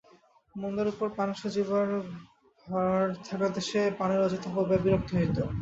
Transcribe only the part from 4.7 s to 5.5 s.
বিরক্ত হইত।